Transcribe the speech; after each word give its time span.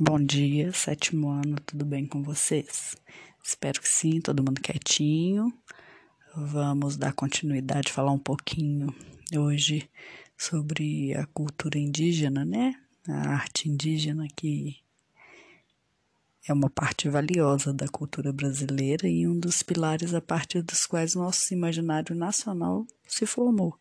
Bom 0.00 0.24
dia, 0.24 0.72
sétimo 0.72 1.28
ano, 1.28 1.56
tudo 1.66 1.84
bem 1.84 2.06
com 2.06 2.22
vocês? 2.22 2.94
Espero 3.42 3.80
que 3.80 3.88
sim, 3.88 4.20
todo 4.20 4.44
mundo 4.44 4.60
quietinho. 4.60 5.52
Vamos 6.36 6.96
dar 6.96 7.12
continuidade, 7.12 7.90
falar 7.90 8.12
um 8.12 8.18
pouquinho 8.18 8.94
hoje 9.36 9.90
sobre 10.36 11.12
a 11.16 11.26
cultura 11.26 11.80
indígena, 11.80 12.44
né? 12.44 12.80
A 13.08 13.30
arte 13.30 13.68
indígena 13.68 14.28
que 14.36 14.76
é 16.46 16.52
uma 16.52 16.70
parte 16.70 17.08
valiosa 17.08 17.74
da 17.74 17.88
cultura 17.88 18.32
brasileira 18.32 19.08
e 19.08 19.26
um 19.26 19.36
dos 19.36 19.64
pilares 19.64 20.14
a 20.14 20.20
partir 20.20 20.62
dos 20.62 20.86
quais 20.86 21.16
nosso 21.16 21.52
imaginário 21.52 22.14
nacional 22.14 22.86
se 23.04 23.26
formou 23.26 23.76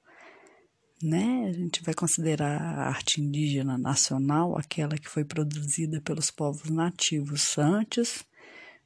né? 1.02 1.48
A 1.48 1.54
gente 1.54 1.84
vai 1.84 1.94
considerar 1.94 2.62
a 2.62 2.88
arte 2.88 3.22
indígena 3.22 3.78
nacional 3.78 4.58
aquela 4.58 4.98
que 4.98 5.10
foi 5.10 5.24
produzida 5.24 6.02
pelos 6.02 6.32
povos 6.32 6.70
nativos 6.70 7.58
antes, 7.58 8.26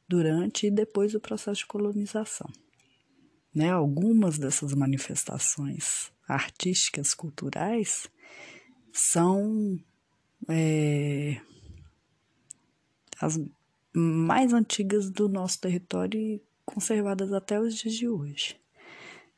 durante 0.08 0.68
e 0.68 0.72
depois 0.72 1.14
do 1.14 1.22
processo 1.22 1.60
de 1.60 1.68
colonização. 1.68 2.50
Né? 3.54 3.72
Algumas 3.72 4.38
dessas 4.38 4.74
manifestações 4.74 6.12
artísticas, 6.28 7.14
culturais, 7.14 8.08
são 8.92 9.80
é, 10.50 11.40
as 13.20 13.40
mais 13.94 14.54
antigas 14.54 15.10
do 15.10 15.28
nosso 15.28 15.60
território 15.60 16.20
e 16.20 16.42
conservadas 16.66 17.32
até 17.34 17.60
os 17.60 17.76
dias 17.76 17.94
de 17.94 18.08
hoje. 18.08 18.60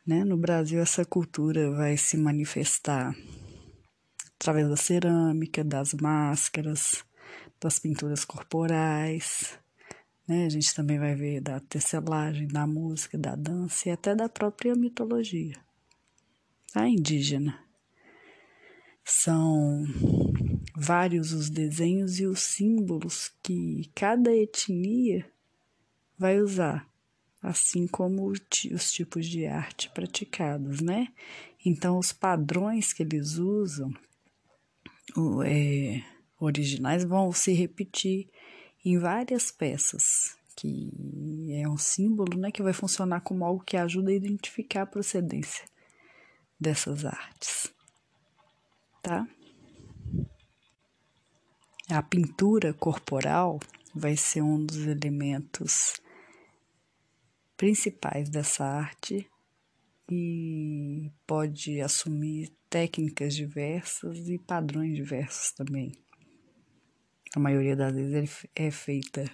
Né? 0.05 0.23
No 0.23 0.37
Brasil, 0.37 0.79
essa 0.81 1.05
cultura 1.05 1.71
vai 1.71 1.97
se 1.97 2.17
manifestar 2.17 3.15
através 4.35 4.67
da 4.67 4.75
cerâmica, 4.75 5.63
das 5.63 5.93
máscaras, 5.93 7.05
das 7.59 7.79
pinturas 7.79 8.25
corporais. 8.25 9.57
Né? 10.27 10.45
A 10.45 10.49
gente 10.49 10.73
também 10.75 10.99
vai 10.99 11.15
ver 11.15 11.41
da 11.41 11.59
tecelagem, 11.59 12.47
da 12.47 12.67
música, 12.67 13.17
da 13.17 13.35
dança 13.35 13.89
e 13.89 13.91
até 13.91 14.13
da 14.13 14.27
própria 14.27 14.75
mitologia 14.75 15.55
a 16.73 16.87
indígena. 16.87 17.59
São 19.05 19.85
vários 20.75 21.33
os 21.33 21.49
desenhos 21.49 22.19
e 22.19 22.25
os 22.25 22.39
símbolos 22.39 23.31
que 23.43 23.91
cada 23.93 24.33
etnia 24.33 25.25
vai 26.17 26.39
usar 26.39 26.89
assim 27.43 27.85
como 27.85 28.31
os 28.31 28.91
tipos 28.91 29.27
de 29.27 29.45
arte 29.45 29.89
praticados, 29.89 30.79
né? 30.79 31.09
Então, 31.65 31.99
os 31.99 32.13
padrões 32.13 32.93
que 32.93 33.03
eles 33.03 33.37
usam, 33.37 33.93
é, 35.45 36.01
originais, 36.39 37.03
vão 37.03 37.33
se 37.33 37.51
repetir 37.51 38.29
em 38.85 38.97
várias 38.97 39.51
peças, 39.51 40.37
que 40.55 41.51
é 41.51 41.67
um 41.67 41.77
símbolo, 41.77 42.37
né, 42.37 42.49
que 42.49 42.63
vai 42.63 42.73
funcionar 42.73 43.21
como 43.21 43.43
algo 43.43 43.63
que 43.63 43.75
ajuda 43.75 44.11
a 44.11 44.15
identificar 44.15 44.83
a 44.83 44.87
procedência 44.87 45.65
dessas 46.59 47.03
artes, 47.03 47.73
tá? 49.01 49.27
A 51.89 52.01
pintura 52.01 52.73
corporal 52.73 53.59
vai 53.93 54.15
ser 54.15 54.41
um 54.41 54.65
dos 54.65 54.87
elementos 54.87 56.01
principais 57.63 58.27
dessa 58.27 58.65
arte 58.65 59.25
e 60.11 61.09
pode 61.25 61.79
assumir 61.79 62.51
técnicas 62.69 63.33
diversas 63.33 64.27
e 64.27 64.37
padrões 64.37 64.93
diversos 64.93 65.53
também. 65.53 65.93
A 67.33 67.39
maioria 67.39 67.73
das 67.73 67.93
vezes 67.93 68.45
é 68.53 68.69
feita 68.69 69.33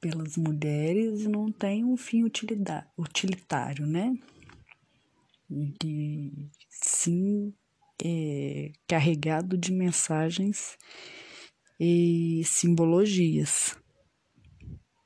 pelas 0.00 0.36
mulheres 0.36 1.20
e 1.20 1.28
não 1.28 1.52
tem 1.52 1.84
um 1.84 1.96
fim 1.96 2.24
utilitário, 2.24 3.86
né? 3.86 4.12
E 5.84 6.48
sim 6.68 7.54
é 8.04 8.72
carregado 8.88 9.56
de 9.56 9.70
mensagens 9.70 10.76
e 11.78 12.42
simbologias 12.44 13.80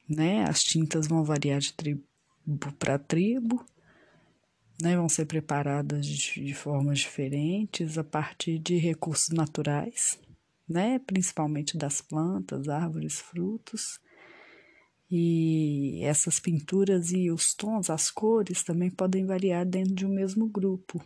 né? 0.08 0.44
As 0.44 0.62
tintas 0.62 1.06
vão 1.06 1.24
variar 1.24 1.60
de 1.60 1.72
tribo 1.72 2.02
para 2.78 2.98
tribo, 2.98 3.64
né? 4.80 4.96
Vão 4.96 5.08
ser 5.08 5.26
preparadas 5.26 6.06
de, 6.06 6.44
de 6.44 6.54
formas 6.54 7.00
diferentes 7.00 7.98
a 7.98 8.04
partir 8.04 8.58
de 8.58 8.76
recursos 8.76 9.30
naturais, 9.30 10.18
né? 10.68 10.98
Principalmente 11.00 11.76
das 11.76 12.00
plantas, 12.00 12.68
árvores, 12.68 13.20
frutos. 13.20 13.98
E 15.10 16.00
essas 16.02 16.40
pinturas 16.40 17.12
e 17.12 17.30
os 17.30 17.54
tons, 17.54 17.90
as 17.90 18.10
cores 18.10 18.64
também 18.64 18.90
podem 18.90 19.24
variar 19.24 19.64
dentro 19.64 19.94
de 19.94 20.04
um 20.04 20.12
mesmo 20.12 20.48
grupo, 20.48 21.00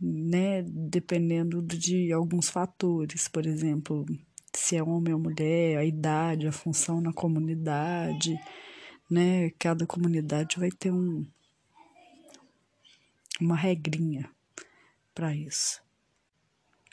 né? 0.00 0.62
Dependendo 0.62 1.62
de 1.62 2.12
alguns 2.12 2.48
fatores, 2.48 3.28
por 3.28 3.46
exemplo, 3.46 4.04
se 4.66 4.74
é 4.74 4.82
homem 4.82 5.14
ou 5.14 5.20
mulher, 5.20 5.78
a 5.78 5.84
idade, 5.84 6.48
a 6.48 6.52
função 6.52 7.00
na 7.00 7.12
comunidade, 7.12 8.36
né? 9.08 9.50
Cada 9.60 9.86
comunidade 9.86 10.58
vai 10.58 10.72
ter 10.72 10.90
um, 10.90 11.24
uma 13.40 13.54
regrinha 13.54 14.28
para 15.14 15.32
isso. 15.32 15.80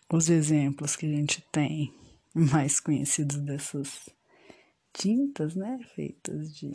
Os 0.08 0.30
exemplos 0.30 0.96
que 0.96 1.08
a 1.08 1.10
gente 1.10 1.42
tem 1.52 1.92
mais 2.32 2.80
conhecidos 2.80 3.38
dessas 3.38 4.08
tintas, 4.94 5.56
né, 5.56 5.80
feitas 5.96 6.56
de 6.56 6.72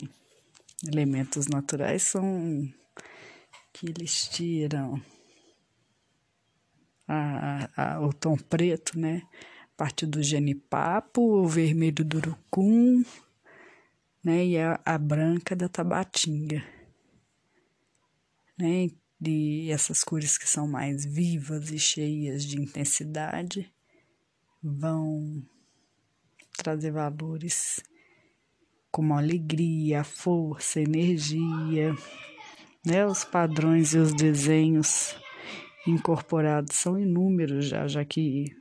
elementos 0.85 1.47
naturais 1.47 2.03
são 2.03 2.69
que 3.71 3.85
eles 3.85 4.27
tiram 4.27 5.01
a, 7.07 7.69
a, 7.77 8.01
o 8.01 8.11
tom 8.11 8.35
preto, 8.35 8.99
né, 8.99 9.21
parte 9.79 10.05
do 10.05 10.21
genipapo, 10.21 11.21
o 11.21 11.47
vermelho 11.47 12.03
do 12.03 12.17
urucum, 12.17 13.01
né, 14.21 14.45
e 14.45 14.57
a, 14.57 14.77
a 14.83 14.97
branca 14.97 15.55
da 15.55 15.69
tabatinga, 15.69 16.61
né, 18.57 18.89
e 19.25 19.71
essas 19.71 20.03
cores 20.03 20.37
que 20.37 20.49
são 20.49 20.67
mais 20.67 21.05
vivas 21.05 21.71
e 21.71 21.79
cheias 21.79 22.43
de 22.43 22.59
intensidade 22.59 23.73
vão 24.61 25.41
trazer 26.57 26.91
valores 26.91 27.81
como 28.91 29.13
alegria, 29.13 30.03
força, 30.03 30.81
energia, 30.81 31.95
né, 32.85 33.05
os 33.05 33.23
padrões 33.23 33.93
e 33.93 33.97
os 33.97 34.13
desenhos 34.13 35.15
incorporados 35.87 36.75
são 36.75 36.99
inúmeros 36.99 37.69
já, 37.69 37.87
já 37.87 38.03
que 38.03 38.59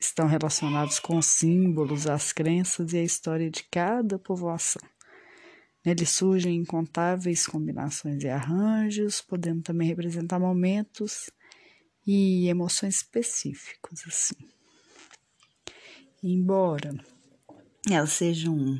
estão 0.00 0.26
relacionados 0.26 0.98
com 0.98 1.20
símbolos, 1.20 2.06
as 2.06 2.32
crenças 2.32 2.92
e 2.92 2.98
a 2.98 3.04
história 3.04 3.50
de 3.50 3.62
cada 3.64 4.18
povoação. 4.18 4.82
Neles 5.84 6.10
surgem 6.10 6.56
incontáveis 6.56 7.46
combinações 7.46 8.22
e 8.22 8.28
arranjos, 8.28 9.20
podendo 9.20 9.62
também 9.62 9.88
representar 9.88 10.38
momentos 10.38 11.30
e 12.06 12.48
emoções 12.48 12.96
específicos, 12.96 14.02
assim. 14.06 14.48
Embora 16.22 16.92
elas 17.88 18.12
sejam 18.12 18.78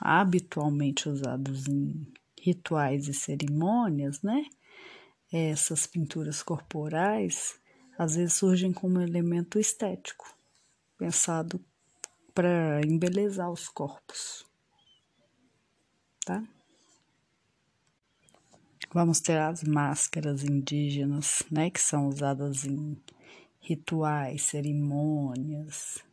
habitualmente 0.00 1.08
usadas 1.08 1.68
em 1.68 2.06
rituais 2.40 3.06
e 3.06 3.12
cerimônias, 3.12 4.22
né? 4.22 4.44
Essas 5.30 5.86
pinturas 5.86 6.42
corporais 6.42 7.60
às 7.98 8.16
vezes 8.16 8.32
surgem 8.32 8.72
como 8.72 9.00
elemento 9.00 9.58
estético, 9.58 10.34
pensado 11.00 11.58
para 12.34 12.82
embelezar 12.82 13.50
os 13.50 13.70
corpos, 13.70 14.44
tá? 16.26 16.46
Vamos 18.92 19.18
ter 19.20 19.38
as 19.38 19.62
máscaras 19.64 20.44
indígenas, 20.44 21.42
né, 21.50 21.70
que 21.70 21.80
são 21.80 22.06
usadas 22.06 22.66
em 22.66 22.98
rituais, 23.60 24.42
cerimônias, 24.42 26.04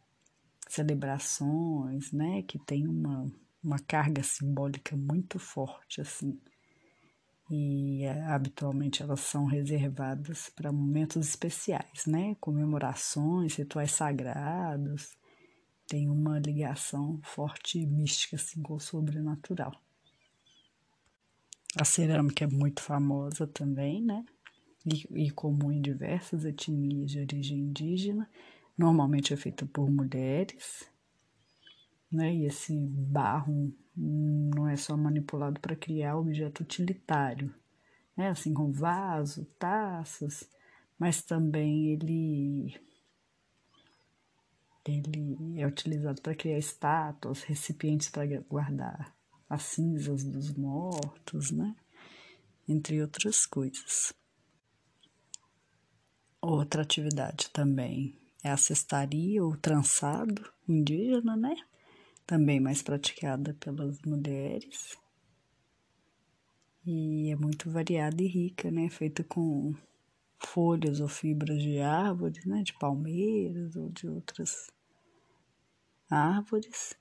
celebrações, 0.70 2.14
né, 2.14 2.44
que 2.44 2.58
tem 2.58 2.88
uma, 2.88 3.30
uma 3.62 3.80
carga 3.80 4.24
simbólica 4.24 4.96
muito 4.96 5.38
forte, 5.38 6.00
assim. 6.00 6.40
E 7.50 8.04
é, 8.04 8.24
habitualmente 8.24 9.02
elas 9.02 9.22
são 9.22 9.46
reservadas 9.46 10.50
para 10.50 10.72
momentos 10.72 11.28
especiais, 11.28 12.06
né? 12.06 12.36
Comemorações, 12.40 13.56
rituais 13.56 13.92
sagrados. 13.92 15.18
Tem 15.88 16.10
uma 16.10 16.40
ligação 16.40 17.20
forte 17.24 17.80
e 17.80 17.88
mística 17.88 18.36
assim, 18.36 18.62
com 18.62 18.76
o 18.76 18.80
sobrenatural. 18.80 19.72
A 21.80 21.86
cerâmica 21.86 22.44
é 22.44 22.48
muito 22.48 22.82
famosa 22.82 23.48
também, 23.48 24.02
né? 24.04 24.26
E, 24.86 25.26
e 25.28 25.32
comum 25.32 25.72
em 25.72 25.82
diversas 25.82 26.44
etnias 26.44 27.12
de 27.12 27.20
origem 27.20 27.60
indígena. 27.60 28.30
Normalmente 28.78 29.34
é 29.34 29.38
feita 29.38 29.66
por 29.66 29.90
mulheres, 29.90 30.90
né? 32.12 32.34
E 32.34 32.46
esse 32.46 32.76
barro 32.76 33.74
não 33.96 34.68
é 34.68 34.76
só 34.76 34.96
manipulado 34.96 35.60
para 35.60 35.76
criar 35.76 36.18
objeto 36.18 36.62
utilitário, 36.62 37.54
né? 38.16 38.30
Assim 38.30 38.54
como 38.54 38.72
vaso, 38.72 39.46
taças, 39.60 40.50
mas 40.98 41.22
também 41.22 41.88
ele 41.92 42.76
ele 44.86 45.60
é 45.60 45.68
utilizado 45.68 46.22
para 46.22 46.36
criar 46.36 46.58
estátuas, 46.58 47.44
recipientes 47.44 48.10
para 48.10 48.26
guardar 48.42 49.14
as 49.50 49.64
cinzas 49.64 50.24
dos 50.24 50.54
mortos, 50.54 51.52
né? 51.52 51.76
Entre 52.68 53.02
outras 53.02 53.46
coisas. 53.46 54.14
Outra 56.42 56.84
atividade 56.84 57.50
também 57.50 58.18
é 58.44 58.50
a 58.50 58.58
cestaria 58.58 59.44
ou 59.44 59.58
trançado 59.58 60.50
indígena, 60.68 61.36
né? 61.36 61.56
Também 62.28 62.60
mais 62.60 62.82
praticada 62.82 63.54
pelas 63.54 64.02
mulheres. 64.02 64.98
E 66.86 67.32
é 67.32 67.36
muito 67.38 67.72
variada 67.72 68.22
e 68.22 68.28
rica, 68.28 68.70
né? 68.70 68.90
Feita 68.90 69.24
com 69.24 69.74
folhas 70.38 71.00
ou 71.00 71.08
fibras 71.08 71.62
de 71.62 71.80
árvores, 71.80 72.46
né? 72.46 72.64
De 72.64 72.74
palmeiras 72.74 73.78
ou 73.78 73.90
de 73.90 74.10
outras 74.10 74.70
árvores. 76.10 76.94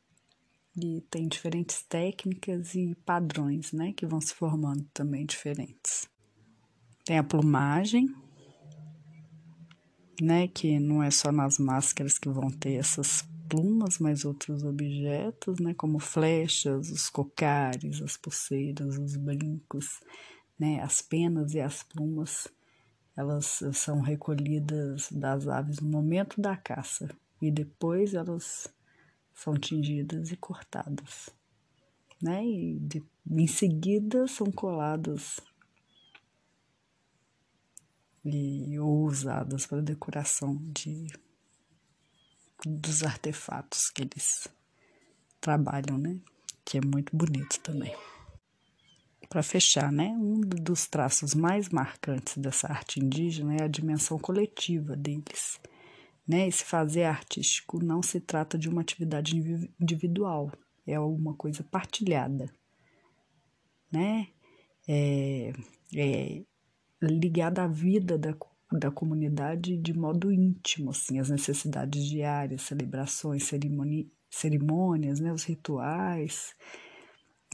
E 0.80 1.00
tem 1.10 1.26
diferentes 1.26 1.82
técnicas 1.82 2.76
e 2.76 2.94
padrões, 3.04 3.72
né? 3.72 3.92
Que 3.92 4.06
vão 4.06 4.20
se 4.20 4.32
formando 4.32 4.84
também 4.94 5.26
diferentes. 5.26 6.08
Tem 7.04 7.18
a 7.18 7.24
plumagem, 7.24 8.06
né? 10.22 10.46
Que 10.46 10.78
não 10.78 11.02
é 11.02 11.10
só 11.10 11.32
nas 11.32 11.58
máscaras 11.58 12.16
que 12.16 12.28
vão 12.28 12.48
ter 12.48 12.74
essas 12.74 13.24
plumas, 13.48 13.98
mas 13.98 14.24
outros 14.24 14.62
objetos, 14.62 15.58
né? 15.58 15.74
Como 15.74 15.98
flechas, 15.98 16.90
os 16.90 17.08
cocares, 17.08 18.02
as 18.02 18.16
pulseiras, 18.16 18.98
os 18.98 19.16
brincos, 19.16 20.00
né? 20.58 20.80
As 20.82 21.00
penas 21.00 21.54
e 21.54 21.60
as 21.60 21.82
plumas, 21.82 22.48
elas 23.16 23.62
são 23.72 24.00
recolhidas 24.00 25.10
das 25.10 25.48
aves 25.48 25.80
no 25.80 25.88
momento 25.88 26.40
da 26.40 26.56
caça 26.56 27.08
e 27.40 27.50
depois 27.50 28.14
elas 28.14 28.68
são 29.34 29.54
tingidas 29.54 30.32
e 30.32 30.36
cortadas, 30.36 31.30
né? 32.22 32.44
E 32.44 32.78
de, 32.80 33.02
em 33.30 33.46
seguida 33.46 34.26
são 34.26 34.50
coladas 34.50 35.40
e 38.24 38.78
ou 38.78 39.04
usadas 39.04 39.66
para 39.66 39.80
decoração 39.80 40.56
de 40.56 41.06
dos 42.68 43.04
artefatos 43.04 43.88
que 43.90 44.02
eles 44.02 44.48
trabalham, 45.40 45.96
né? 45.96 46.18
Que 46.64 46.78
é 46.78 46.80
muito 46.80 47.16
bonito 47.16 47.60
também. 47.60 47.94
Para 49.28 49.42
fechar, 49.42 49.92
né? 49.92 50.08
Um 50.08 50.40
dos 50.40 50.86
traços 50.86 51.32
mais 51.32 51.68
marcantes 51.68 52.36
dessa 52.38 52.66
arte 52.66 52.98
indígena 52.98 53.54
é 53.56 53.62
a 53.62 53.68
dimensão 53.68 54.18
coletiva 54.18 54.96
deles. 54.96 55.60
Né? 56.26 56.48
Esse 56.48 56.64
fazer 56.64 57.04
artístico 57.04 57.82
não 57.82 58.02
se 58.02 58.20
trata 58.20 58.58
de 58.58 58.68
uma 58.68 58.80
atividade 58.80 59.36
individual, 59.80 60.50
é 60.84 60.96
alguma 60.96 61.34
coisa 61.34 61.62
partilhada, 61.62 62.52
né? 63.92 64.26
É, 64.88 65.52
é 65.94 66.42
ligada 67.00 67.62
à 67.62 67.68
vida 67.68 68.18
da, 68.18 68.34
da 68.72 68.90
comunidade 68.90 69.76
de 69.76 69.96
modo 69.96 70.32
íntimo, 70.32 70.90
assim, 70.90 71.18
as 71.20 71.30
necessidades 71.30 72.04
diárias, 72.04 72.62
celebrações, 72.62 73.48
cerimônias, 74.30 75.20
né, 75.20 75.32
os 75.32 75.44
rituais, 75.44 76.54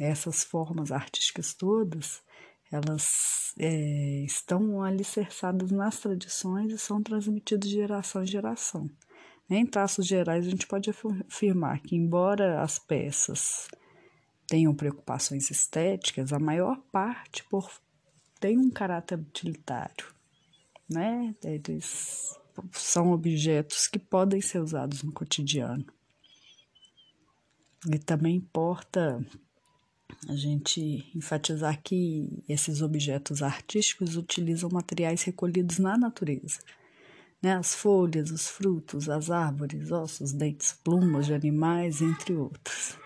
essas 0.00 0.42
formas 0.42 0.90
artísticas 0.90 1.54
todas, 1.54 2.22
elas 2.70 3.52
é, 3.58 4.24
estão 4.24 4.82
alicerçadas 4.82 5.70
nas 5.70 6.00
tradições 6.00 6.72
e 6.72 6.78
são 6.78 7.02
transmitidas 7.02 7.68
de 7.68 7.76
geração 7.76 8.22
em 8.22 8.26
geração. 8.26 8.90
Em 9.50 9.66
traços 9.66 10.06
gerais, 10.06 10.46
a 10.46 10.50
gente 10.50 10.66
pode 10.66 10.88
afirmar 10.88 11.80
que, 11.80 11.94
embora 11.94 12.62
as 12.62 12.78
peças 12.78 13.68
tenham 14.46 14.74
preocupações 14.74 15.50
estéticas, 15.50 16.32
a 16.32 16.38
maior 16.38 16.78
parte 16.90 17.44
por, 17.44 17.70
tem 18.40 18.56
um 18.56 18.70
caráter 18.70 19.18
utilitário 19.18 20.06
né? 20.92 21.34
Eles 21.42 22.38
são 22.72 23.12
objetos 23.12 23.86
que 23.86 23.98
podem 23.98 24.40
ser 24.40 24.60
usados 24.60 25.02
no 25.02 25.12
cotidiano. 25.12 25.84
E 27.90 27.98
também 27.98 28.36
importa 28.36 29.24
a 30.28 30.36
gente 30.36 31.10
enfatizar 31.16 31.80
que 31.82 32.42
esses 32.48 32.80
objetos 32.80 33.42
artísticos 33.42 34.16
utilizam 34.16 34.70
materiais 34.70 35.22
recolhidos 35.22 35.78
na 35.78 35.96
natureza. 35.96 36.60
Né? 37.42 37.54
As 37.56 37.74
folhas, 37.74 38.30
os 38.30 38.48
frutos, 38.48 39.08
as 39.08 39.30
árvores, 39.30 39.90
ossos, 39.90 40.32
dentes, 40.32 40.72
plumas 40.84 41.26
de 41.26 41.34
animais, 41.34 42.00
entre 42.00 42.34
outros. 42.34 42.96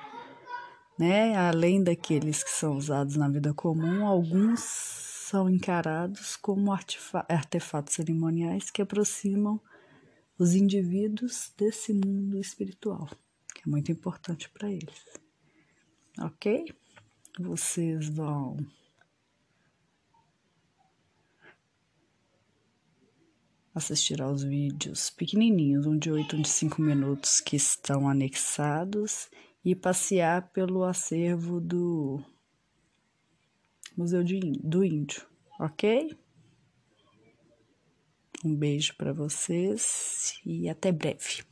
Né? 0.98 1.34
Além 1.36 1.82
daqueles 1.82 2.44
que 2.44 2.50
são 2.50 2.76
usados 2.76 3.16
na 3.16 3.28
vida 3.28 3.54
comum, 3.54 4.06
alguns 4.06 5.15
são 5.26 5.50
encarados 5.50 6.37
como 6.37 6.73
artefatos 6.73 7.94
cerimoniais 7.94 8.70
que 8.70 8.81
aproximam 8.81 9.61
os 10.38 10.55
indivíduos 10.55 11.52
desse 11.58 11.93
mundo 11.93 12.38
espiritual, 12.38 13.08
que 13.52 13.62
é 13.67 13.69
muito 13.69 13.90
importante 13.90 14.49
para 14.50 14.70
eles. 14.70 15.05
Ok? 16.20 16.73
Vocês 17.40 18.08
vão 18.08 18.56
assistir 23.75 24.23
aos 24.23 24.44
vídeos 24.44 25.11
pequenininhos, 25.11 25.87
um 25.87 25.99
de 25.99 26.08
8, 26.08 26.37
um 26.37 26.43
de 26.43 26.49
5 26.49 26.81
minutos, 26.81 27.40
que 27.40 27.56
estão 27.56 28.08
anexados 28.08 29.28
e 29.64 29.75
passear 29.75 30.52
pelo 30.52 30.84
acervo 30.84 31.61
do 31.61 32.25
Museu 33.96 34.22
de, 34.22 34.38
do 34.62 34.84
Índio, 34.84 35.26
ok? 35.58 36.14
Um 38.44 38.54
beijo 38.54 38.94
para 38.96 39.12
vocês 39.12 40.38
e 40.44 40.69
até 40.69 40.93
breve. 40.93 41.43